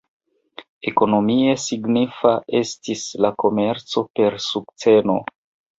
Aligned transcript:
Ekonomie 0.91 1.53
signifa 1.65 2.33
estis 2.63 3.07
la 3.27 3.35
komerco 3.45 4.07
per 4.21 4.41
sukceno. 4.53 5.25